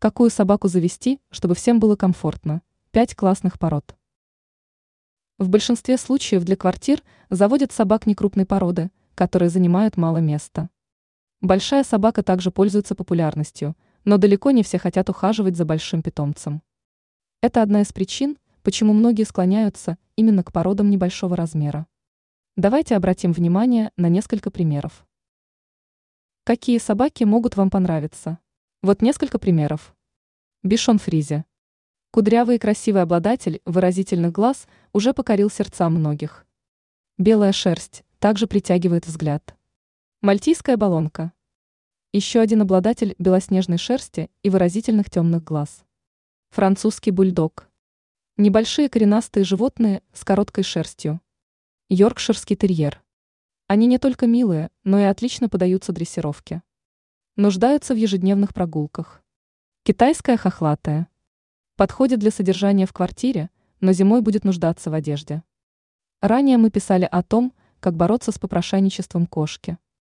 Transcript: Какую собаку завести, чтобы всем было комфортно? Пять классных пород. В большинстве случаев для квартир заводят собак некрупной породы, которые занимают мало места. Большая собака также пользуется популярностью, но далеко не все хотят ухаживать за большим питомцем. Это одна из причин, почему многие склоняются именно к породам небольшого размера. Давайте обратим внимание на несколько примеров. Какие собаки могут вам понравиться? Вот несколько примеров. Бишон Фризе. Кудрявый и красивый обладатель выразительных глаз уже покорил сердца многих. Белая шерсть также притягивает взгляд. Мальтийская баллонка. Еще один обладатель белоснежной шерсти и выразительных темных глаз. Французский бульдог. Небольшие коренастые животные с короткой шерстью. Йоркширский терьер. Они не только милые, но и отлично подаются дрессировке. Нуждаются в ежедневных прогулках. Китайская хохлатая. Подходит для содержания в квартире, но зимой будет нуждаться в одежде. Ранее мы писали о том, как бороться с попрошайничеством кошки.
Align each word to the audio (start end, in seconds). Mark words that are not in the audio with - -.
Какую 0.00 0.30
собаку 0.30 0.66
завести, 0.66 1.20
чтобы 1.30 1.54
всем 1.54 1.78
было 1.78 1.94
комфортно? 1.94 2.62
Пять 2.90 3.14
классных 3.14 3.58
пород. 3.58 3.94
В 5.36 5.50
большинстве 5.50 5.98
случаев 5.98 6.42
для 6.42 6.56
квартир 6.56 7.02
заводят 7.28 7.70
собак 7.70 8.06
некрупной 8.06 8.46
породы, 8.46 8.90
которые 9.14 9.50
занимают 9.50 9.98
мало 9.98 10.16
места. 10.16 10.70
Большая 11.42 11.84
собака 11.84 12.22
также 12.22 12.50
пользуется 12.50 12.94
популярностью, 12.94 13.76
но 14.06 14.16
далеко 14.16 14.52
не 14.52 14.62
все 14.62 14.78
хотят 14.78 15.10
ухаживать 15.10 15.58
за 15.58 15.66
большим 15.66 16.00
питомцем. 16.00 16.62
Это 17.42 17.60
одна 17.60 17.82
из 17.82 17.92
причин, 17.92 18.38
почему 18.62 18.94
многие 18.94 19.24
склоняются 19.24 19.98
именно 20.16 20.42
к 20.42 20.50
породам 20.50 20.88
небольшого 20.88 21.36
размера. 21.36 21.86
Давайте 22.56 22.96
обратим 22.96 23.34
внимание 23.34 23.92
на 23.98 24.08
несколько 24.08 24.50
примеров. 24.50 25.06
Какие 26.44 26.78
собаки 26.78 27.24
могут 27.24 27.56
вам 27.56 27.68
понравиться? 27.68 28.38
Вот 28.82 29.02
несколько 29.02 29.38
примеров. 29.38 29.94
Бишон 30.62 30.98
Фризе. 30.98 31.44
Кудрявый 32.12 32.56
и 32.56 32.58
красивый 32.58 33.02
обладатель 33.02 33.60
выразительных 33.66 34.32
глаз 34.32 34.66
уже 34.94 35.12
покорил 35.12 35.50
сердца 35.50 35.90
многих. 35.90 36.46
Белая 37.18 37.52
шерсть 37.52 38.04
также 38.20 38.46
притягивает 38.46 39.06
взгляд. 39.06 39.54
Мальтийская 40.22 40.78
баллонка. 40.78 41.34
Еще 42.14 42.40
один 42.40 42.62
обладатель 42.62 43.14
белоснежной 43.18 43.76
шерсти 43.76 44.30
и 44.42 44.48
выразительных 44.48 45.10
темных 45.10 45.44
глаз. 45.44 45.84
Французский 46.48 47.10
бульдог. 47.10 47.68
Небольшие 48.38 48.88
коренастые 48.88 49.44
животные 49.44 50.02
с 50.14 50.24
короткой 50.24 50.64
шерстью. 50.64 51.20
Йоркширский 51.90 52.56
терьер. 52.56 53.02
Они 53.66 53.86
не 53.86 53.98
только 53.98 54.26
милые, 54.26 54.70
но 54.84 54.98
и 54.98 55.02
отлично 55.02 55.50
подаются 55.50 55.92
дрессировке. 55.92 56.62
Нуждаются 57.40 57.94
в 57.94 57.96
ежедневных 57.96 58.52
прогулках. 58.52 59.22
Китайская 59.82 60.36
хохлатая. 60.36 61.08
Подходит 61.74 62.18
для 62.18 62.30
содержания 62.30 62.84
в 62.84 62.92
квартире, 62.92 63.48
но 63.80 63.92
зимой 63.92 64.20
будет 64.20 64.44
нуждаться 64.44 64.90
в 64.90 64.92
одежде. 64.92 65.42
Ранее 66.20 66.58
мы 66.58 66.68
писали 66.70 67.08
о 67.10 67.22
том, 67.22 67.54
как 67.80 67.96
бороться 67.96 68.30
с 68.30 68.38
попрошайничеством 68.38 69.26
кошки. 69.26 69.78